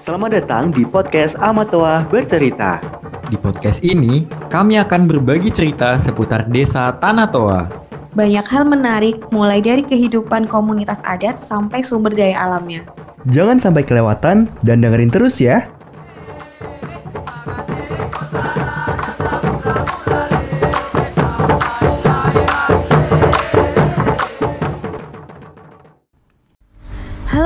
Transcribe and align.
Selamat 0.00 0.32
datang 0.32 0.72
di 0.72 0.88
podcast 0.88 1.36
Amatoa 1.36 2.08
Bercerita. 2.08 2.80
Di 3.28 3.36
podcast 3.36 3.84
ini, 3.84 4.24
kami 4.48 4.80
akan 4.80 5.04
berbagi 5.04 5.52
cerita 5.52 6.00
seputar 6.00 6.48
desa 6.48 6.96
Tanah 6.96 7.28
Toa. 7.28 7.68
Banyak 8.16 8.46
hal 8.48 8.64
menarik, 8.64 9.20
mulai 9.28 9.60
dari 9.60 9.84
kehidupan 9.84 10.48
komunitas 10.48 10.96
adat 11.04 11.44
sampai 11.44 11.84
sumber 11.84 12.16
daya 12.16 12.40
alamnya. 12.40 12.88
Jangan 13.28 13.60
sampai 13.60 13.84
kelewatan 13.84 14.48
dan 14.64 14.80
dengerin 14.80 15.12
terus 15.12 15.36
ya. 15.36 15.68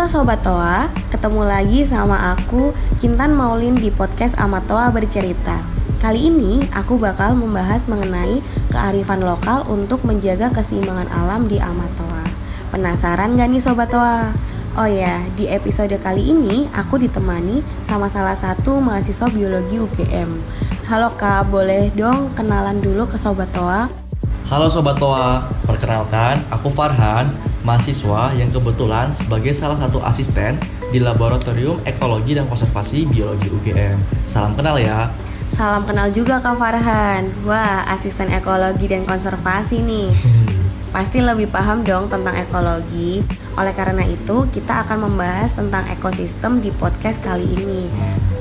Halo 0.07 0.23
Sobat 0.23 0.39
Toa, 0.47 0.87
ketemu 1.11 1.43
lagi 1.43 1.83
sama 1.83 2.39
aku 2.39 2.71
Kintan 3.03 3.35
Maulin 3.35 3.75
di 3.75 3.91
podcast 3.91 4.39
Amatoa 4.39 4.95
Bercerita. 4.95 5.67
Kali 5.99 6.31
ini 6.31 6.63
aku 6.71 6.95
bakal 6.95 7.35
membahas 7.35 7.91
mengenai 7.91 8.39
kearifan 8.71 9.27
lokal 9.27 9.67
untuk 9.67 10.07
menjaga 10.07 10.55
keseimbangan 10.55 11.11
alam 11.11 11.51
di 11.51 11.59
Amatoa. 11.59 12.23
Penasaran 12.71 13.35
gak 13.35 13.51
nih 13.51 13.59
Sobat 13.59 13.91
Toa? 13.91 14.31
Oh 14.79 14.87
ya, 14.87 15.27
di 15.35 15.51
episode 15.51 15.99
kali 15.99 16.31
ini 16.31 16.71
aku 16.71 17.03
ditemani 17.03 17.67
sama 17.83 18.07
salah 18.07 18.39
satu 18.39 18.79
mahasiswa 18.79 19.27
biologi 19.27 19.83
UGM. 19.83 20.39
Halo 20.87 21.19
Kak, 21.19 21.51
boleh 21.51 21.91
dong 21.99 22.31
kenalan 22.39 22.79
dulu 22.79 23.11
ke 23.11 23.19
Sobat 23.19 23.51
Toa? 23.51 23.91
Halo 24.47 24.71
Sobat 24.71 25.03
Toa, 25.03 25.51
perkenalkan 25.67 26.47
aku 26.55 26.71
Farhan, 26.71 27.35
mahasiswa 27.67 28.31
yang 28.39 28.55
kebetulan 28.55 29.11
sebagai 29.11 29.51
salah 29.51 29.75
satu 29.75 29.99
asisten 30.07 30.55
di 30.95 31.03
Laboratorium 31.03 31.83
Ekologi 31.83 32.39
dan 32.39 32.47
Konservasi 32.47 33.11
Biologi 33.11 33.51
UGM. 33.51 33.99
Salam 34.23 34.55
kenal 34.55 34.79
ya. 34.79 35.11
Salam 35.51 35.83
kenal 35.83 36.15
juga 36.15 36.39
Kak 36.39 36.63
Farhan. 36.63 37.35
Wah, 37.43 37.83
asisten 37.91 38.31
ekologi 38.31 38.87
dan 38.87 39.03
konservasi 39.03 39.83
nih. 39.83 40.15
Pasti 40.95 41.19
lebih 41.19 41.51
paham 41.51 41.83
dong 41.83 42.07
tentang 42.07 42.39
ekologi. 42.39 43.27
Oleh 43.59 43.75
karena 43.75 44.07
itu, 44.07 44.47
kita 44.55 44.87
akan 44.87 45.11
membahas 45.11 45.53
tentang 45.53 45.85
ekosistem 45.91 46.63
di 46.63 46.71
podcast 46.71 47.19
kali 47.21 47.45
ini. 47.51 47.91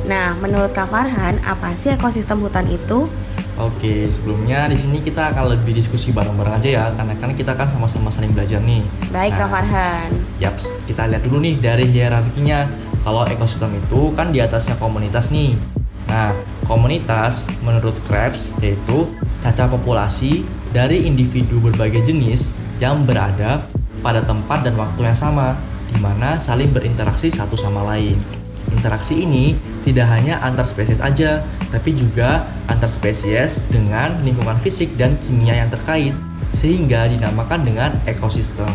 Nah, 0.06 0.38
menurut 0.38 0.72
Kak 0.72 0.94
Farhan, 0.94 1.42
apa 1.44 1.74
sih 1.74 1.92
ekosistem 1.98 2.40
hutan 2.46 2.70
itu? 2.70 3.10
Oke, 3.56 4.12
sebelumnya 4.12 4.68
di 4.68 4.76
sini 4.76 5.00
kita 5.00 5.32
akan 5.32 5.56
lebih 5.56 5.80
diskusi 5.80 6.12
bareng-bareng 6.12 6.60
aja 6.60 6.70
ya, 6.70 6.86
karena 6.92 7.16
kan 7.16 7.32
kita 7.32 7.56
kan 7.56 7.72
sama-sama 7.72 8.12
saling 8.12 8.36
belajar 8.36 8.60
nih. 8.60 8.84
Baik 9.16 9.32
Kak 9.40 9.48
Nah, 9.48 9.50
Farhan. 9.56 10.10
Yaps, 10.44 10.68
kita 10.84 11.08
lihat 11.08 11.24
dulu 11.24 11.40
nih 11.40 11.56
dari 11.64 11.88
hierarkinya. 11.88 12.68
Kalau 13.08 13.24
ekosistem 13.24 13.80
itu 13.80 14.12
kan 14.12 14.36
di 14.36 14.44
atasnya 14.44 14.76
komunitas 14.76 15.32
nih. 15.32 15.56
Nah, 16.12 16.36
komunitas 16.68 17.48
menurut 17.64 17.96
Krebs 18.12 18.52
yaitu 18.60 19.08
caca 19.40 19.72
populasi 19.72 20.44
dari 20.76 21.08
individu 21.08 21.64
berbagai 21.64 22.04
jenis 22.04 22.52
yang 22.84 23.08
berada 23.08 23.64
pada 24.04 24.20
tempat 24.20 24.68
dan 24.68 24.76
waktu 24.76 25.00
yang 25.00 25.16
sama, 25.16 25.56
di 25.88 25.96
mana 26.04 26.36
saling 26.36 26.76
berinteraksi 26.76 27.32
satu 27.32 27.56
sama 27.56 27.88
lain. 27.88 28.20
Interaksi 28.86 29.26
ini 29.26 29.58
tidak 29.82 30.06
hanya 30.14 30.38
antar 30.46 30.62
spesies 30.62 31.02
aja, 31.02 31.42
tapi 31.74 31.98
juga 31.98 32.46
antar 32.70 32.86
spesies 32.86 33.66
dengan 33.74 34.14
lingkungan 34.22 34.62
fisik 34.62 34.94
dan 34.94 35.18
kimia 35.26 35.58
yang 35.58 35.74
terkait, 35.74 36.14
sehingga 36.54 37.10
dinamakan 37.10 37.66
dengan 37.66 37.98
ekosistem. 38.06 38.70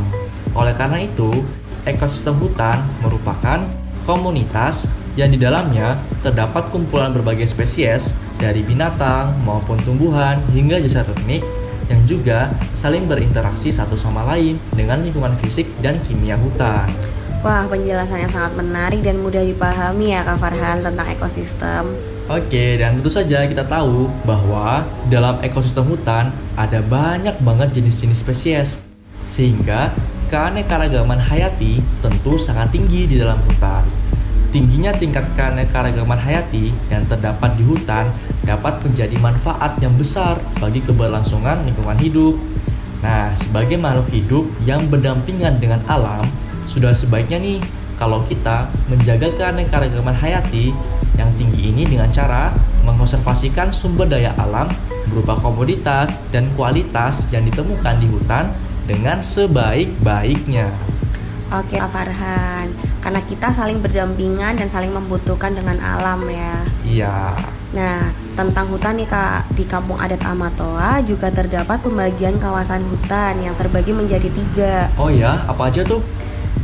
Oleh 0.51 0.75
karena 0.75 1.07
itu, 1.07 1.47
ekosistem 1.87 2.43
hutan 2.43 2.83
merupakan 3.07 3.63
komunitas 4.03 4.91
yang 5.15 5.31
di 5.31 5.39
dalamnya 5.39 5.95
terdapat 6.27 6.75
kumpulan 6.75 7.15
berbagai 7.15 7.47
spesies 7.47 8.19
dari 8.35 8.67
binatang 8.67 9.39
maupun 9.47 9.79
tumbuhan 9.87 10.43
hingga 10.51 10.83
jasa 10.83 11.07
teknik 11.07 11.47
yang 11.87 12.03
juga 12.11 12.51
saling 12.75 13.07
berinteraksi 13.07 13.71
satu 13.71 13.95
sama 13.95 14.27
lain 14.27 14.59
dengan 14.75 15.07
lingkungan 15.07 15.39
fisik 15.39 15.71
dan 15.79 16.03
kimia 16.03 16.35
hutan. 16.35 16.91
Wah, 17.41 17.65
penjelasan 17.65 18.21
yang 18.21 18.29
sangat 18.29 18.53
menarik 18.53 19.01
dan 19.01 19.17
mudah 19.17 19.41
dipahami 19.41 20.13
ya 20.13 20.21
Kak 20.29 20.45
Farhan 20.45 20.85
tentang 20.85 21.09
ekosistem. 21.09 21.89
Oke, 22.29 22.77
dan 22.77 23.01
tentu 23.01 23.09
saja 23.09 23.49
kita 23.49 23.65
tahu 23.65 24.13
bahwa 24.29 24.85
dalam 25.09 25.41
ekosistem 25.41 25.89
hutan 25.89 26.37
ada 26.53 26.85
banyak 26.85 27.33
banget 27.41 27.81
jenis-jenis 27.81 28.21
spesies. 28.21 28.71
Sehingga 29.33 29.89
keanekaragaman 30.29 31.17
hayati 31.17 31.81
tentu 32.05 32.37
sangat 32.37 32.77
tinggi 32.77 33.09
di 33.09 33.17
dalam 33.17 33.41
hutan. 33.49 33.89
Tingginya 34.53 34.93
tingkat 34.93 35.25
keanekaragaman 35.33 36.21
hayati 36.21 36.77
yang 36.93 37.09
terdapat 37.09 37.57
di 37.57 37.65
hutan 37.65 38.13
dapat 38.45 38.85
menjadi 38.85 39.17
manfaat 39.17 39.81
yang 39.81 39.97
besar 39.97 40.37
bagi 40.61 40.85
keberlangsungan 40.85 41.65
lingkungan 41.65 41.97
hidup. 42.05 42.37
Nah, 43.01 43.33
sebagai 43.33 43.81
makhluk 43.81 44.13
hidup 44.13 44.45
yang 44.69 44.85
berdampingan 44.93 45.57
dengan 45.57 45.81
alam, 45.89 46.29
sudah 46.71 46.95
sebaiknya 46.95 47.43
nih 47.43 47.59
kalau 47.99 48.23
kita 48.31 48.71
menjaga 48.87 49.35
keanekaragaman 49.35 50.15
hayati 50.15 50.71
yang 51.19 51.29
tinggi 51.35 51.75
ini 51.75 51.83
dengan 51.83 52.07
cara 52.15 52.55
mengkonservasikan 52.87 53.75
sumber 53.75 54.07
daya 54.07 54.31
alam 54.39 54.71
berupa 55.11 55.35
komoditas 55.43 56.23
dan 56.31 56.47
kualitas 56.55 57.27
yang 57.35 57.43
ditemukan 57.43 57.99
di 57.99 58.07
hutan 58.07 58.55
dengan 58.87 59.19
sebaik-baiknya. 59.19 60.71
Oke 61.51 61.83
Kak 61.83 61.91
Farhan, 61.91 62.71
karena 63.03 63.21
kita 63.27 63.51
saling 63.51 63.83
berdampingan 63.83 64.55
dan 64.55 64.71
saling 64.71 64.95
membutuhkan 64.95 65.51
dengan 65.51 65.83
alam 65.83 66.23
ya. 66.31 66.63
Iya. 66.87 67.35
Nah, 67.75 68.15
tentang 68.39 68.71
hutan 68.71 68.95
nih 68.95 69.11
Kak, 69.11 69.51
di 69.59 69.67
kampung 69.67 69.99
adat 69.99 70.23
Amatoa 70.23 71.03
juga 71.03 71.27
terdapat 71.35 71.83
pembagian 71.83 72.39
kawasan 72.39 72.87
hutan 72.87 73.43
yang 73.43 73.59
terbagi 73.59 73.91
menjadi 73.91 74.31
tiga. 74.31 74.75
Oh 74.95 75.11
ya, 75.11 75.43
apa 75.51 75.75
aja 75.75 75.83
tuh? 75.83 75.99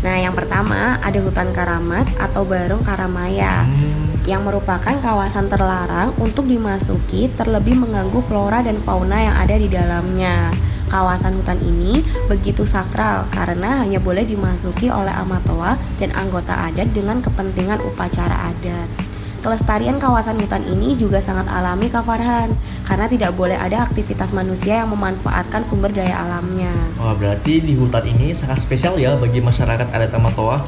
Nah, 0.06 0.22
yang 0.22 0.38
pertama 0.38 1.02
ada 1.02 1.18
hutan 1.18 1.50
karamat 1.50 2.06
atau 2.14 2.46
barong 2.46 2.86
karamaya 2.86 3.66
Hmm, 3.66 4.22
yang 4.22 4.46
merupakan 4.46 4.94
kawasan 5.02 5.50
terlarang 5.50 6.14
untuk 6.22 6.46
dimasuki 6.46 7.26
terlebih 7.34 7.74
mengganggu 7.74 8.22
flora 8.22 8.62
dan 8.62 8.78
fauna 8.78 9.18
yang 9.18 9.34
ada 9.34 9.58
di 9.58 9.66
dalamnya. 9.66 10.54
Kawasan 10.86 11.42
hutan 11.42 11.58
ini 11.58 12.06
begitu 12.30 12.62
sakral 12.62 13.26
karena 13.34 13.82
hanya 13.82 13.98
boleh 13.98 14.22
dimasuki 14.22 14.86
oleh 14.86 15.10
amatoa 15.10 15.74
dan 15.98 16.14
anggota 16.14 16.54
adat 16.54 16.94
dengan 16.94 17.18
kepentingan 17.18 17.82
upacara 17.82 18.54
adat. 18.54 19.05
Kelestarian 19.44 20.00
kawasan 20.00 20.40
hutan 20.40 20.64
ini 20.64 20.96
juga 20.96 21.20
sangat 21.20 21.46
alami 21.48 21.92
Kak 21.92 22.04
Farhan 22.04 22.52
karena 22.82 23.06
tidak 23.06 23.36
boleh 23.36 23.54
ada 23.54 23.84
aktivitas 23.84 24.32
manusia 24.32 24.80
yang 24.82 24.90
memanfaatkan 24.90 25.62
sumber 25.62 25.92
daya 25.92 26.24
alamnya. 26.24 26.72
Wah, 26.96 27.14
berarti 27.14 27.62
di 27.62 27.76
hutan 27.76 28.04
ini 28.08 28.32
sangat 28.32 28.60
spesial 28.62 28.96
ya 28.96 29.14
bagi 29.14 29.38
masyarakat 29.38 29.86
adat 29.92 30.12
Amatoa. 30.16 30.64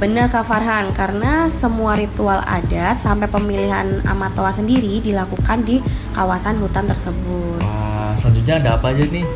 Benar 0.00 0.32
Kak 0.32 0.48
Farhan, 0.48 0.96
karena 0.96 1.44
semua 1.52 1.92
ritual 1.92 2.40
adat 2.48 2.96
sampai 2.96 3.28
pemilihan 3.28 4.00
amatoa 4.08 4.48
sendiri 4.48 4.96
dilakukan 5.04 5.60
di 5.60 5.76
kawasan 6.16 6.56
hutan 6.56 6.88
tersebut. 6.88 7.60
Wah, 7.60 8.16
selanjutnya 8.16 8.64
ada 8.64 8.80
apa 8.80 8.96
aja 8.96 9.04
nih? 9.04 9.28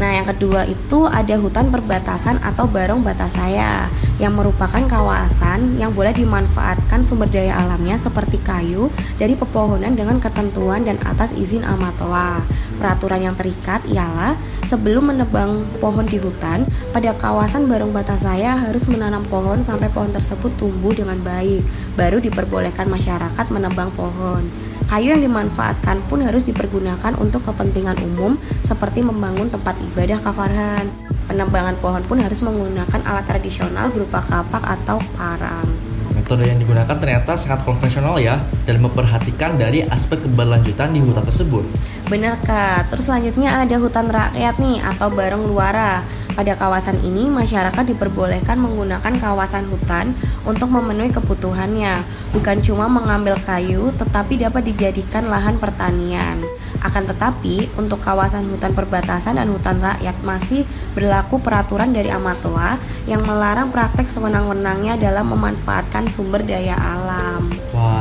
Nah, 0.00 0.16
yang 0.16 0.24
kedua 0.24 0.64
itu 0.64 1.04
ada 1.04 1.36
hutan 1.36 1.68
perbatasan 1.68 2.40
atau 2.40 2.64
barong 2.64 3.04
batasaya 3.04 3.92
yang 4.16 4.32
merupakan 4.32 4.80
kawasan 4.88 5.76
yang 5.76 5.92
boleh 5.92 6.16
dimanfaatkan 6.16 7.04
sumber 7.04 7.28
daya 7.28 7.52
alamnya 7.60 8.00
seperti 8.00 8.40
kayu 8.40 8.88
dari 9.20 9.36
pepohonan 9.36 9.92
dengan 9.92 10.16
ketentuan 10.16 10.88
dan 10.88 10.96
atas 11.04 11.36
izin 11.36 11.68
amatoa. 11.68 12.40
Peraturan 12.80 13.28
yang 13.28 13.36
terikat 13.36 13.84
ialah 13.92 14.40
sebelum 14.64 15.12
menebang 15.12 15.68
pohon 15.84 16.08
di 16.08 16.16
hutan, 16.16 16.64
pada 16.96 17.12
kawasan 17.12 17.68
barong 17.68 17.92
batasaya 17.92 18.56
harus 18.56 18.88
menanam 18.88 19.20
pohon 19.28 19.60
sampai 19.60 19.92
pohon 19.92 20.16
tersebut 20.16 20.48
tumbuh 20.56 20.96
dengan 20.96 21.20
baik, 21.20 21.60
baru 22.00 22.24
diperbolehkan 22.24 22.88
masyarakat 22.88 23.46
menebang 23.52 23.92
pohon. 23.92 24.48
Kayu 24.90 25.14
yang 25.14 25.22
dimanfaatkan 25.22 26.02
pun 26.10 26.18
harus 26.18 26.42
dipergunakan 26.42 27.14
untuk 27.22 27.46
kepentingan 27.46 27.94
umum 28.02 28.34
seperti 28.66 29.06
membangun 29.06 29.46
tempat 29.46 29.78
ibadah 29.78 30.18
kafarhan. 30.18 30.90
Penebangan 31.30 31.78
pohon 31.78 32.02
pun 32.02 32.18
harus 32.18 32.42
menggunakan 32.42 32.98
alat 33.06 33.22
tradisional 33.22 33.86
berupa 33.94 34.18
kapak 34.26 34.66
atau 34.66 34.98
parang. 35.14 35.89
Metode 36.30 36.46
yang 36.46 36.62
digunakan 36.62 36.94
ternyata 36.94 37.34
sangat 37.34 37.66
konvensional 37.66 38.14
ya 38.22 38.38
dan 38.62 38.78
memperhatikan 38.78 39.58
dari 39.58 39.82
aspek 39.82 40.22
keberlanjutan 40.22 40.94
di 40.94 41.02
hutan 41.02 41.26
tersebut. 41.26 41.66
Bener 42.06 42.38
kak, 42.46 42.86
terus 42.86 43.10
selanjutnya 43.10 43.58
ada 43.58 43.74
hutan 43.82 44.06
rakyat 44.06 44.54
nih 44.62 44.78
atau 44.78 45.10
bareng 45.10 45.42
luara. 45.42 46.06
Pada 46.38 46.54
kawasan 46.54 47.02
ini 47.02 47.26
masyarakat 47.26 47.82
diperbolehkan 47.82 48.62
menggunakan 48.62 49.18
kawasan 49.18 49.66
hutan 49.74 50.14
untuk 50.46 50.70
memenuhi 50.70 51.10
kebutuhannya. 51.10 52.06
Bukan 52.30 52.62
cuma 52.62 52.86
mengambil 52.86 53.34
kayu 53.42 53.90
tetapi 53.98 54.38
dapat 54.38 54.70
dijadikan 54.70 55.26
lahan 55.26 55.58
pertanian 55.58 56.38
Akan 56.80 57.04
tetapi 57.04 57.68
untuk 57.76 58.00
kawasan 58.00 58.48
hutan 58.48 58.72
perbatasan 58.72 59.36
dan 59.36 59.52
hutan 59.52 59.78
rakyat 59.80 60.16
masih 60.24 60.64
berlaku 60.96 61.36
peraturan 61.38 61.92
dari 61.92 62.08
Amatoa 62.08 62.80
Yang 63.04 63.22
melarang 63.28 63.68
praktek 63.68 64.08
sewenang-wenangnya 64.08 64.96
dalam 64.96 65.28
memanfaatkan 65.28 66.08
sumber 66.08 66.40
daya 66.44 66.74
alam 66.76 67.52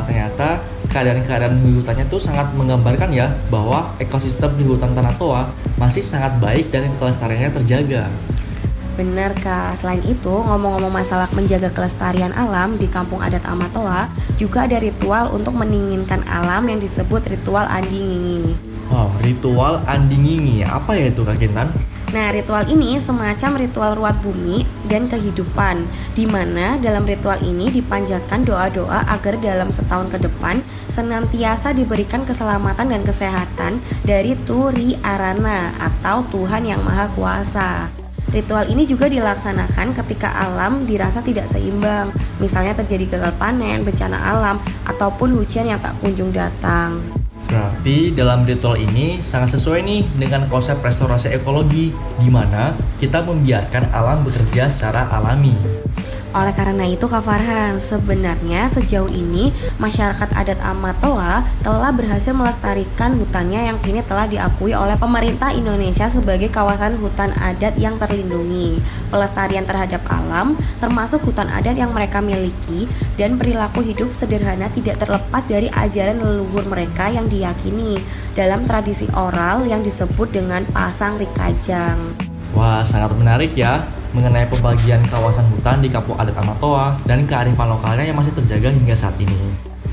ternyata 0.09 0.57
keadaan-keadaan 0.89 1.61
di 1.61 1.77
hutannya 1.77 2.05
tuh 2.09 2.17
sangat 2.17 2.49
menggambarkan 2.57 3.13
ya 3.13 3.29
bahwa 3.53 3.93
ekosistem 4.01 4.57
di 4.57 4.65
hutan 4.65 4.97
Tanah 4.97 5.13
Toa 5.21 5.45
masih 5.77 6.01
sangat 6.01 6.41
baik 6.41 6.73
dan 6.73 6.89
kelestariannya 6.97 7.53
terjaga. 7.61 8.09
Benar 8.97 9.31
kak, 9.39 9.79
selain 9.79 10.03
itu 10.03 10.33
ngomong-ngomong 10.33 10.91
masalah 10.91 11.31
menjaga 11.31 11.71
kelestarian 11.71 12.35
alam 12.35 12.75
di 12.75 12.89
kampung 12.91 13.23
adat 13.23 13.47
Amatoa 13.47 14.11
juga 14.35 14.67
ada 14.67 14.75
ritual 14.75 15.31
untuk 15.31 15.55
mendinginkan 15.55 16.19
alam 16.27 16.67
yang 16.67 16.83
disebut 16.83 17.23
ritual 17.31 17.63
Andi 17.63 17.95
Ngingi. 17.95 18.68
Wow, 18.89 19.13
ritual 19.21 19.85
Andi 19.85 20.17
Ngingi, 20.17 20.65
apa 20.65 20.97
ya 20.97 21.13
itu 21.13 21.21
Kak 21.21 21.37
Kintan? 21.37 21.69
Nah, 22.09 22.33
ritual 22.33 22.65
ini 22.73 22.97
semacam 22.97 23.61
ritual 23.61 23.93
ruat 23.93 24.17
bumi 24.25 24.65
dan 24.89 25.05
kehidupan, 25.05 25.85
di 26.17 26.25
mana 26.25 26.73
dalam 26.81 27.05
ritual 27.05 27.37
ini 27.45 27.69
dipanjatkan 27.69 28.41
doa-doa 28.49 29.05
agar 29.13 29.37
dalam 29.37 29.69
setahun 29.69 30.09
ke 30.09 30.17
depan 30.17 30.65
senantiasa 30.89 31.69
diberikan 31.77 32.25
keselamatan 32.25 32.89
dan 32.89 33.05
kesehatan 33.05 33.77
dari 34.01 34.33
Turi 34.41 34.97
Arana 35.05 35.69
atau 35.77 36.25
Tuhan 36.33 36.65
Yang 36.65 36.81
Maha 36.81 37.05
Kuasa. 37.13 37.93
Ritual 38.33 38.73
ini 38.73 38.89
juga 38.89 39.05
dilaksanakan 39.05 39.93
ketika 40.01 40.33
alam 40.33 40.89
dirasa 40.89 41.21
tidak 41.21 41.45
seimbang, 41.45 42.09
misalnya 42.41 42.73
terjadi 42.73 43.17
gagal 43.17 43.37
panen, 43.37 43.85
bencana 43.85 44.17
alam, 44.17 44.57
ataupun 44.89 45.37
hujan 45.37 45.69
yang 45.69 45.77
tak 45.77 45.93
kunjung 46.01 46.33
datang. 46.33 47.18
Berarti 47.49 48.13
dalam 48.13 48.45
ritual 48.45 48.77
ini 48.77 49.25
sangat 49.25 49.57
sesuai 49.57 49.81
nih 49.81 50.01
dengan 50.21 50.45
konsep 50.45 50.77
restorasi 50.85 51.33
ekologi, 51.33 51.89
di 52.21 52.29
mana 52.29 52.77
kita 53.01 53.25
membiarkan 53.25 53.89
alam 53.89 54.21
bekerja 54.21 54.69
secara 54.69 55.09
alami. 55.09 55.57
Oleh 56.29 56.53
karena 56.53 56.85
itu 56.85 57.09
Kak 57.09 57.25
Farhan, 57.25 57.81
sebenarnya 57.81 58.69
sejauh 58.69 59.09
ini 59.09 59.49
masyarakat 59.81 60.29
adat 60.37 60.61
Amatoa 60.61 61.41
telah 61.65 61.89
berhasil 61.89 62.37
melestarikan 62.37 63.17
hutannya 63.17 63.65
yang 63.73 63.81
kini 63.81 64.05
telah 64.05 64.29
diakui 64.29 64.77
oleh 64.77 64.93
pemerintah 64.93 65.49
Indonesia 65.49 66.05
sebagai 66.05 66.53
kawasan 66.53 67.01
hutan 67.01 67.33
adat 67.33 67.73
yang 67.81 67.97
terlindungi. 67.97 68.77
Pelestarian 69.09 69.65
terhadap 69.65 70.05
alam, 70.05 70.53
termasuk 70.77 71.25
hutan 71.25 71.49
adat 71.49 71.73
yang 71.73 71.89
mereka 71.97 72.21
miliki 72.21 72.85
dan 73.17 73.41
perilaku 73.41 73.81
hidup 73.81 74.13
sederhana 74.13 74.69
tidak 74.69 75.01
terlepas 75.01 75.41
dari 75.49 75.65
ajaran 75.73 76.21
leluhur 76.21 76.61
mereka 76.69 77.09
yang 77.09 77.25
diyakini 77.25 77.97
dalam 78.37 78.69
tradisi 78.69 79.09
oral 79.17 79.65
yang 79.65 79.81
disebut 79.81 80.29
dengan 80.29 80.61
pasang 80.69 81.17
rikajang. 81.17 82.28
Wah, 82.57 82.81
sangat 82.81 83.13
menarik 83.13 83.53
ya 83.53 83.85
mengenai 84.09 84.49
pembagian 84.49 85.01
kawasan 85.05 85.45
hutan 85.53 85.85
di 85.85 85.89
Kampung 85.89 86.17
Adat 86.17 86.33
Amatoa 86.33 86.97
dan 87.05 87.29
kearifan 87.29 87.69
lokalnya 87.69 88.09
yang 88.09 88.17
masih 88.17 88.33
terjaga 88.33 88.73
hingga 88.73 88.97
saat 88.97 89.13
ini. 89.21 89.37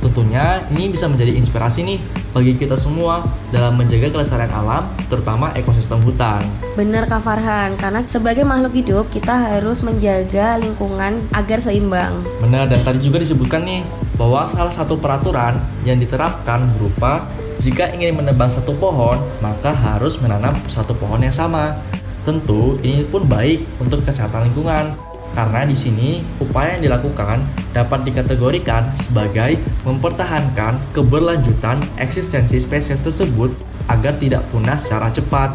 Tentunya 0.00 0.61
ini 0.73 0.93
bisa 0.93 1.08
menjadi 1.08 1.35
inspirasi 1.37 1.81
nih 1.85 1.99
bagi 2.31 2.53
kita 2.56 2.76
semua 2.76 3.25
dalam 3.49 3.81
menjaga 3.81 4.12
kelestarian 4.12 4.53
alam, 4.53 4.88
terutama 5.08 5.50
ekosistem 5.56 5.99
hutan. 6.05 6.44
Benar 6.76 7.08
Kak 7.08 7.25
Farhan, 7.25 7.75
karena 7.81 8.05
sebagai 8.05 8.44
makhluk 8.44 8.76
hidup 8.76 9.05
kita 9.08 9.35
harus 9.35 9.81
menjaga 9.81 10.61
lingkungan 10.61 11.26
agar 11.32 11.58
seimbang. 11.58 12.23
Benar, 12.44 12.69
dan 12.69 12.85
tadi 12.85 13.03
juga 13.03 13.25
disebutkan 13.25 13.64
nih 13.64 13.82
bahwa 14.20 14.44
salah 14.49 14.73
satu 14.73 15.00
peraturan 15.00 15.58
yang 15.88 15.97
diterapkan 15.97 16.70
berupa 16.76 17.25
jika 17.56 17.88
ingin 17.97 18.20
menebang 18.20 18.53
satu 18.53 18.76
pohon, 18.76 19.17
maka 19.41 19.73
harus 19.73 20.20
menanam 20.20 20.55
satu 20.69 20.93
pohon 20.93 21.25
yang 21.25 21.32
sama. 21.32 21.81
Tentu 22.26 22.75
ini 22.82 23.06
pun 23.06 23.23
baik 23.23 23.62
untuk 23.78 24.02
kesehatan 24.02 24.50
lingkungan 24.50 24.99
karena 25.31 25.62
di 25.62 25.78
sini 25.78 26.26
upaya 26.43 26.75
yang 26.75 26.90
dilakukan 26.90 27.38
dapat 27.70 28.02
dikategorikan 28.02 28.90
sebagai 28.99 29.62
mempertahankan 29.87 30.75
keberlanjutan 30.90 31.78
eksistensi 32.02 32.58
spesies 32.58 32.99
tersebut 32.99 33.55
agar 33.87 34.19
tidak 34.19 34.43
punah 34.50 34.75
secara 34.75 35.06
cepat. 35.14 35.55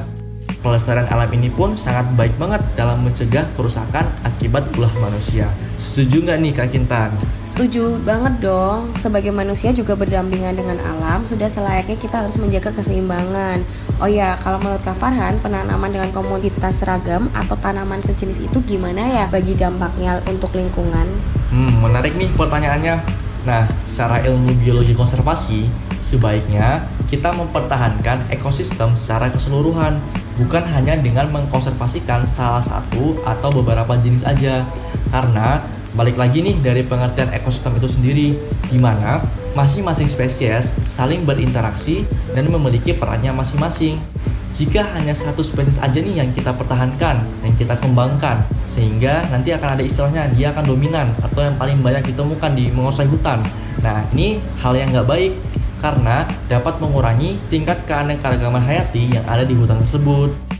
Pelestarian 0.63 1.11
alam 1.11 1.27
ini 1.35 1.51
pun 1.51 1.75
sangat 1.75 2.07
baik 2.15 2.39
banget 2.39 2.63
dalam 2.79 3.03
mencegah 3.03 3.43
kerusakan 3.59 4.07
akibat 4.23 4.63
ulah 4.79 4.93
manusia. 5.03 5.51
Setuju 5.75 6.23
nggak 6.23 6.39
nih 6.39 6.51
Kak 6.55 6.67
Kintan? 6.71 7.11
Setuju 7.51 7.99
banget 8.07 8.39
dong. 8.39 8.95
Sebagai 9.03 9.33
manusia 9.35 9.75
juga 9.75 9.91
berdampingan 9.97 10.55
dengan 10.55 10.79
alam, 10.87 11.27
sudah 11.27 11.51
selayaknya 11.51 11.99
kita 11.99 12.23
harus 12.23 12.39
menjaga 12.39 12.71
keseimbangan. 12.71 13.59
Oh 14.01 14.09
ya, 14.09 14.33
kalau 14.41 14.57
menurut 14.57 14.81
Kak 14.81 14.97
Farhan, 14.97 15.37
penanaman 15.45 15.93
dengan 15.93 16.09
komoditas 16.09 16.81
seragam 16.81 17.29
atau 17.37 17.53
tanaman 17.53 18.01
sejenis 18.01 18.41
itu 18.41 18.57
gimana 18.65 18.97
ya 18.97 19.25
bagi 19.29 19.53
dampaknya 19.53 20.17
untuk 20.25 20.57
lingkungan? 20.57 21.05
Hmm, 21.53 21.85
menarik 21.85 22.17
nih 22.17 22.33
pertanyaannya. 22.33 22.97
Nah, 23.45 23.69
secara 23.85 24.25
ilmu 24.25 24.57
biologi 24.57 24.97
konservasi, 24.97 25.69
sebaiknya 26.01 26.89
kita 27.13 27.29
mempertahankan 27.29 28.25
ekosistem 28.33 28.97
secara 28.97 29.29
keseluruhan, 29.29 30.01
bukan 30.41 30.65
hanya 30.73 30.97
dengan 30.97 31.29
mengkonservasikan 31.29 32.25
salah 32.25 32.65
satu 32.65 33.21
atau 33.21 33.53
beberapa 33.53 34.01
jenis 34.01 34.25
aja. 34.25 34.65
Karena 35.13 35.61
balik 36.01 36.17
lagi 36.17 36.41
nih 36.41 36.57
dari 36.57 36.81
pengertian 36.81 37.29
ekosistem 37.29 37.77
itu 37.77 37.85
sendiri, 37.85 38.27
di 38.73 38.81
mana 38.81 39.21
masing-masing 39.53 40.09
spesies 40.09 40.73
saling 40.89 41.21
berinteraksi 41.29 42.09
dan 42.33 42.49
memiliki 42.49 42.89
perannya 42.97 43.29
masing-masing. 43.29 44.01
Jika 44.49 44.81
hanya 44.97 45.13
satu 45.13 45.45
spesies 45.45 45.77
aja 45.77 46.01
nih 46.01 46.25
yang 46.25 46.33
kita 46.33 46.57
pertahankan 46.57 47.21
dan 47.21 47.51
kita 47.53 47.77
kembangkan, 47.77 48.41
sehingga 48.65 49.29
nanti 49.29 49.53
akan 49.53 49.77
ada 49.77 49.83
istilahnya 49.85 50.25
dia 50.33 50.49
akan 50.49 50.73
dominan 50.73 51.05
atau 51.21 51.45
yang 51.45 51.53
paling 51.61 51.77
banyak 51.85 52.09
ditemukan 52.09 52.51
di 52.57 52.73
menguasai 52.73 53.05
hutan. 53.05 53.45
Nah 53.85 54.01
ini 54.17 54.41
hal 54.57 54.73
yang 54.73 54.89
nggak 54.89 55.05
baik 55.05 55.37
karena 55.85 56.25
dapat 56.49 56.81
mengurangi 56.81 57.37
tingkat 57.53 57.77
keanekaragaman 57.85 58.65
hayati 58.65 59.21
yang 59.21 59.25
ada 59.29 59.45
di 59.45 59.53
hutan 59.53 59.77
tersebut. 59.85 60.50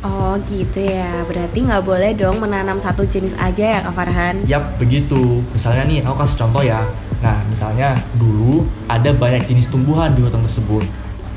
Oh 0.00 0.32
gitu 0.48 0.80
ya, 0.80 1.28
berarti 1.28 1.60
nggak 1.60 1.84
boleh 1.84 2.16
dong 2.16 2.40
menanam 2.40 2.80
satu 2.80 3.04
jenis 3.04 3.36
aja 3.36 3.76
ya 3.76 3.78
Kak 3.84 3.92
Farhan? 3.92 4.40
Yap, 4.48 4.80
begitu. 4.80 5.44
Misalnya 5.52 5.84
nih, 5.84 6.00
aku 6.00 6.24
kasih 6.24 6.40
contoh 6.40 6.64
ya. 6.64 6.88
Nah, 7.20 7.36
misalnya 7.52 8.00
dulu 8.16 8.64
ada 8.88 9.12
banyak 9.12 9.44
jenis 9.44 9.68
tumbuhan 9.68 10.16
di 10.16 10.24
hutan 10.24 10.40
tersebut. 10.40 10.88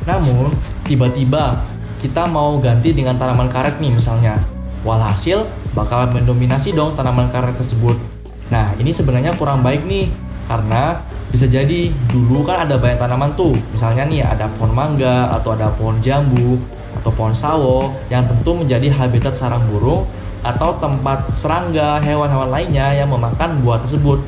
Namun, 0.08 0.48
tiba-tiba 0.88 1.60
kita 2.00 2.24
mau 2.24 2.56
ganti 2.64 2.96
dengan 2.96 3.20
tanaman 3.20 3.52
karet 3.52 3.84
nih 3.84 3.92
misalnya. 3.92 4.40
Walhasil, 4.88 5.44
bakal 5.76 6.08
mendominasi 6.16 6.72
dong 6.72 6.96
tanaman 6.96 7.28
karet 7.36 7.60
tersebut. 7.60 8.00
Nah, 8.48 8.72
ini 8.80 8.96
sebenarnya 8.96 9.36
kurang 9.36 9.60
baik 9.60 9.84
nih. 9.84 10.08
Karena 10.48 11.04
bisa 11.36 11.52
jadi 11.52 11.92
dulu 12.08 12.48
kan 12.48 12.64
ada 12.64 12.80
banyak 12.80 12.96
tanaman 12.96 13.36
tuh. 13.36 13.60
Misalnya 13.76 14.08
nih 14.08 14.24
ada 14.24 14.48
pohon 14.56 14.72
mangga 14.72 15.36
atau 15.36 15.52
ada 15.52 15.68
pohon 15.76 16.00
jambu 16.00 16.56
atau 17.04 17.12
pohon 17.12 17.36
sawo 17.36 17.92
yang 18.08 18.24
tentu 18.24 18.56
menjadi 18.56 18.88
habitat 18.96 19.36
sarang 19.36 19.60
burung 19.68 20.08
atau 20.40 20.80
tempat 20.80 21.36
serangga, 21.36 22.00
hewan-hewan 22.00 22.48
lainnya 22.48 22.96
yang 22.96 23.12
memakan 23.12 23.60
buah 23.60 23.84
tersebut. 23.84 24.24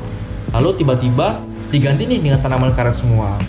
Lalu 0.52 0.84
tiba-tiba 0.84 1.40
diganti 1.72 2.04
nih 2.04 2.20
dengan 2.20 2.38
tanaman 2.44 2.76
karet 2.76 3.00
semua. 3.00 3.40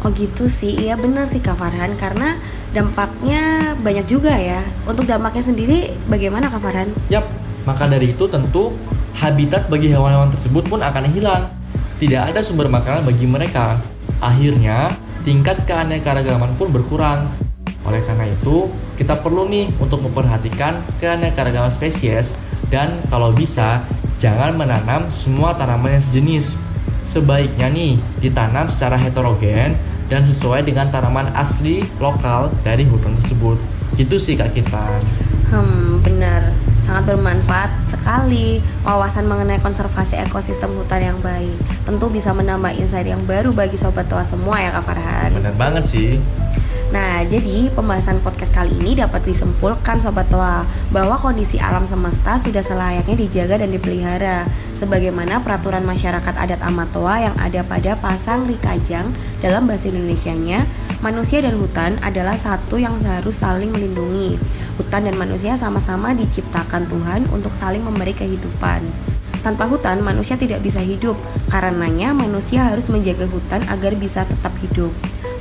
Oh 0.00 0.10
gitu 0.10 0.48
sih, 0.48 0.72
iya 0.88 0.96
benar 0.96 1.28
sih 1.28 1.38
Kak 1.38 1.60
Farhan 1.60 1.94
karena 2.00 2.40
dampaknya 2.72 3.76
banyak 3.76 4.08
juga 4.08 4.34
ya. 4.34 4.64
Untuk 4.88 5.04
dampaknya 5.04 5.44
sendiri 5.44 5.92
bagaimana 6.08 6.48
Kak 6.48 6.64
Farhan? 6.64 6.88
Yap, 7.12 7.28
maka 7.68 7.86
dari 7.86 8.16
itu 8.16 8.24
tentu 8.24 8.72
habitat 9.20 9.68
bagi 9.68 9.92
hewan-hewan 9.92 10.32
tersebut 10.32 10.64
pun 10.64 10.80
akan 10.80 11.04
hilang. 11.12 11.52
Tidak 12.00 12.34
ada 12.34 12.40
sumber 12.40 12.66
makanan 12.72 13.04
bagi 13.04 13.28
mereka. 13.28 13.78
Akhirnya, 14.18 14.96
tingkat 15.22 15.62
keanekaragaman 15.68 16.56
pun 16.58 16.72
berkurang. 16.72 17.30
Oleh 17.82 18.02
karena 18.06 18.30
itu, 18.30 18.70
kita 18.94 19.18
perlu 19.18 19.50
nih 19.50 19.70
untuk 19.82 20.02
memperhatikan 20.06 20.82
keanekaragaman 21.02 21.70
spesies 21.70 22.38
dan 22.70 23.02
kalau 23.10 23.34
bisa 23.34 23.82
jangan 24.22 24.54
menanam 24.54 25.10
semua 25.10 25.52
tanaman 25.58 25.98
yang 25.98 26.04
sejenis. 26.04 26.54
Sebaiknya 27.02 27.66
nih 27.66 27.98
ditanam 28.22 28.70
secara 28.70 28.94
heterogen 28.94 29.74
dan 30.06 30.22
sesuai 30.22 30.62
dengan 30.62 30.86
tanaman 30.94 31.34
asli 31.34 31.82
lokal 31.98 32.54
dari 32.62 32.86
hutan 32.86 33.18
tersebut. 33.18 33.58
Gitu 33.98 34.16
sih 34.22 34.38
Kak 34.38 34.54
kita. 34.54 35.02
Hmm, 35.50 35.98
benar. 36.00 36.54
Sangat 36.80 37.14
bermanfaat 37.14 37.70
sekali 37.86 38.58
wawasan 38.86 39.28
mengenai 39.28 39.60
konservasi 39.60 40.18
ekosistem 40.22 40.72
hutan 40.78 41.12
yang 41.12 41.18
baik. 41.20 41.54
Tentu 41.84 42.08
bisa 42.08 42.30
menambah 42.32 42.72
insight 42.78 43.10
yang 43.10 43.22
baru 43.26 43.52
bagi 43.52 43.76
sobat 43.76 44.06
tua 44.08 44.22
semua 44.22 44.62
ya 44.62 44.70
Kak 44.78 44.84
Farhan. 44.86 45.30
Benar 45.34 45.54
banget 45.58 45.84
sih. 45.90 46.22
Nah, 46.92 47.24
jadi 47.24 47.72
pembahasan 47.72 48.20
podcast 48.20 48.52
kali 48.52 48.76
ini 48.76 48.92
dapat 48.92 49.24
disimpulkan 49.24 49.96
Sobat 49.96 50.28
Tua 50.28 50.60
bahwa 50.92 51.16
kondisi 51.16 51.56
alam 51.56 51.88
semesta 51.88 52.36
sudah 52.36 52.60
selayaknya 52.60 53.16
dijaga 53.16 53.64
dan 53.64 53.72
dipelihara 53.72 54.44
sebagaimana 54.76 55.40
peraturan 55.40 55.88
masyarakat 55.88 56.36
adat 56.36 56.60
Amatoa 56.60 57.32
yang 57.32 57.36
ada 57.40 57.64
pada 57.64 57.96
Pasang 57.96 58.44
Rikajang 58.44 59.08
dalam 59.40 59.64
bahasa 59.64 59.88
Indonesianya, 59.88 60.68
manusia 61.00 61.40
dan 61.40 61.56
hutan 61.56 61.96
adalah 62.04 62.36
satu 62.36 62.76
yang 62.76 62.92
seharus 63.00 63.40
saling 63.40 63.72
melindungi. 63.72 64.36
Hutan 64.76 65.08
dan 65.08 65.16
manusia 65.16 65.56
sama-sama 65.56 66.12
diciptakan 66.12 66.92
Tuhan 66.92 67.24
untuk 67.32 67.56
saling 67.56 67.80
memberi 67.80 68.12
kehidupan. 68.12 68.84
Tanpa 69.40 69.64
hutan, 69.64 70.04
manusia 70.04 70.36
tidak 70.36 70.60
bisa 70.60 70.84
hidup. 70.84 71.16
Karenanya, 71.48 72.12
manusia 72.12 72.68
harus 72.68 72.92
menjaga 72.92 73.24
hutan 73.32 73.64
agar 73.72 73.96
bisa 73.96 74.28
tetap 74.28 74.52
hidup. 74.60 74.92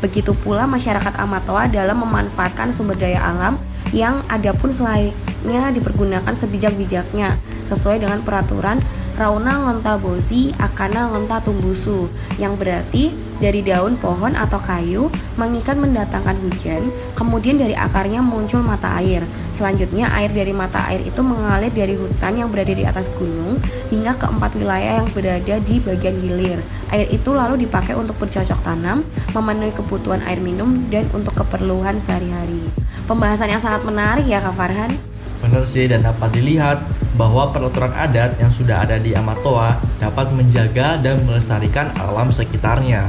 Begitu 0.01 0.33
pula 0.33 0.65
masyarakat 0.65 1.13
Amatoa 1.21 1.69
dalam 1.69 2.01
memanfaatkan 2.01 2.73
sumber 2.73 2.97
daya 2.97 3.21
alam 3.21 3.61
yang 3.93 4.25
adapun 4.27 4.73
selainnya 4.73 5.69
dipergunakan 5.69 6.33
sebijak-bijaknya 6.33 7.37
sesuai 7.69 8.01
dengan 8.01 8.25
peraturan 8.25 8.81
Rauna 9.15 9.61
Ngontabozi 9.61 10.57
Akana 10.57 11.11
Ngonta 11.11 11.43
Tumbusu 11.45 12.09
yang 12.41 12.57
berarti 12.57 13.13
dari 13.41 13.65
daun 13.65 13.97
pohon 13.97 14.37
atau 14.37 14.61
kayu 14.61 15.09
mengikat 15.33 15.73
mendatangkan 15.81 16.37
hujan, 16.45 16.93
kemudian 17.17 17.57
dari 17.57 17.73
akarnya 17.73 18.21
muncul 18.21 18.61
mata 18.61 19.01
air. 19.01 19.25
Selanjutnya 19.57 20.13
air 20.13 20.29
dari 20.29 20.53
mata 20.53 20.85
air 20.85 21.01
itu 21.01 21.25
mengalir 21.25 21.73
dari 21.73 21.97
hutan 21.97 22.37
yang 22.37 22.53
berada 22.53 22.71
di 22.71 22.85
atas 22.85 23.09
gunung 23.17 23.57
hingga 23.89 24.13
ke 24.13 24.29
empat 24.29 24.53
wilayah 24.53 25.01
yang 25.01 25.09
berada 25.09 25.57
di 25.57 25.81
bagian 25.81 26.21
hilir. 26.21 26.61
Air 26.93 27.09
itu 27.09 27.33
lalu 27.33 27.65
dipakai 27.65 27.97
untuk 27.97 28.21
bercocok 28.21 28.61
tanam, 28.61 29.01
memenuhi 29.33 29.73
kebutuhan 29.73 30.21
air 30.29 30.37
minum 30.37 30.85
dan 30.93 31.09
untuk 31.11 31.33
keperluan 31.33 31.97
sehari-hari. 31.97 32.61
Pembahasan 33.09 33.49
yang 33.49 33.59
sangat 33.59 33.81
menarik 33.81 34.29
ya 34.29 34.37
Kak 34.37 34.53
Farhan. 34.53 34.93
Benar 35.41 35.65
sih 35.65 35.89
dan 35.89 36.05
dapat 36.05 36.29
dilihat 36.37 36.85
bahwa 37.15 37.51
peraturan 37.51 37.91
adat 37.91 38.39
yang 38.39 38.51
sudah 38.51 38.83
ada 38.83 38.95
di 38.97 39.11
Amatoa 39.15 39.79
dapat 39.99 40.31
menjaga 40.31 40.99
dan 40.99 41.23
melestarikan 41.27 41.91
alam 41.99 42.31
sekitarnya. 42.31 43.03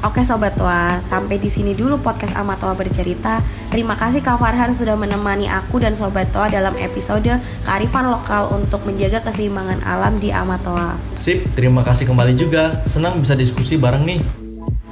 Oke 0.00 0.24
Sobat 0.24 0.56
Tua, 0.56 0.96
sampai 1.04 1.36
di 1.36 1.52
sini 1.52 1.76
dulu 1.76 2.00
podcast 2.00 2.32
Amatoa 2.32 2.72
bercerita. 2.72 3.44
Terima 3.68 4.00
kasih 4.00 4.24
Kak 4.24 4.40
Farhan 4.40 4.72
sudah 4.72 4.96
menemani 4.96 5.44
aku 5.44 5.76
dan 5.76 5.92
Sobat 5.92 6.32
Tua 6.32 6.48
dalam 6.48 6.72
episode 6.80 7.28
kearifan 7.68 8.08
lokal 8.08 8.48
untuk 8.48 8.80
menjaga 8.88 9.20
keseimbangan 9.20 9.84
alam 9.84 10.16
di 10.16 10.32
Amatoa. 10.32 10.96
Sip, 11.12 11.52
terima 11.52 11.84
kasih 11.84 12.08
kembali 12.08 12.32
juga. 12.32 12.80
Senang 12.88 13.20
bisa 13.20 13.36
diskusi 13.36 13.76
bareng 13.76 14.08
nih. 14.08 14.39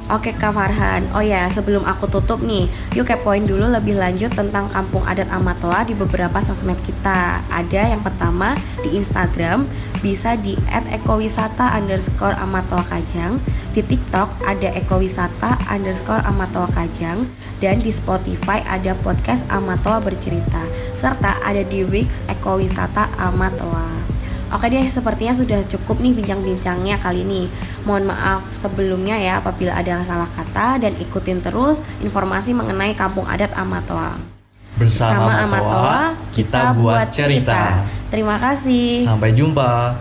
Oke 0.09 0.33
Kak 0.33 0.57
Farhan, 0.57 1.05
oh 1.13 1.21
ya 1.21 1.53
sebelum 1.53 1.85
aku 1.85 2.09
tutup 2.09 2.41
nih, 2.41 2.65
yuk 2.97 3.13
kepoin 3.13 3.45
dulu 3.45 3.69
lebih 3.69 3.93
lanjut 3.93 4.33
tentang 4.33 4.65
kampung 4.73 5.05
adat 5.05 5.29
Amatoa 5.29 5.85
di 5.85 5.93
beberapa 5.93 6.41
sosmed 6.41 6.81
kita. 6.81 7.45
Ada 7.53 7.93
yang 7.93 8.01
pertama 8.01 8.57
di 8.81 8.97
Instagram, 8.97 9.69
bisa 10.01 10.33
di 10.41 10.57
@ekowisata 10.73 11.77
underscore 11.77 12.41
Amatoa 12.41 12.89
Kajang. 12.89 13.37
Di 13.77 13.85
TikTok 13.85 14.49
ada 14.49 14.73
ekowisata 14.73 15.61
underscore 15.69 16.25
Amatoa 16.25 16.73
Kajang. 16.73 17.29
Dan 17.61 17.85
di 17.85 17.93
Spotify 17.93 18.65
ada 18.65 18.97
podcast 19.05 19.45
Amatoa 19.53 20.01
Bercerita. 20.01 20.65
Serta 20.97 21.37
ada 21.45 21.61
di 21.61 21.85
Wix 21.85 22.25
Ekowisata 22.33 23.13
Amatoa. 23.21 24.18
Oke 24.49 24.73
deh, 24.73 24.89
sepertinya 24.89 25.37
sudah 25.37 25.61
cukup 25.69 26.01
nih 26.01 26.17
bincang-bincangnya 26.17 26.97
kali 26.97 27.21
ini. 27.21 27.53
Mohon 27.85 28.17
maaf 28.17 28.49
sebelumnya 28.57 29.21
ya 29.21 29.45
apabila 29.45 29.77
ada 29.77 30.01
salah 30.09 30.31
kata 30.33 30.81
dan 30.81 30.97
ikutin 30.97 31.45
terus 31.45 31.85
informasi 32.01 32.57
mengenai 32.57 32.97
kampung 32.97 33.29
adat 33.29 33.53
Amatoa. 33.53 34.17
Bersama, 34.81 35.45
Amatoa, 35.45 36.17
kita 36.33 36.73
buat 36.73 37.13
cerita. 37.13 37.85
Terima 38.09 38.41
kasih. 38.41 39.05
Sampai 39.05 39.37
jumpa. 39.37 40.01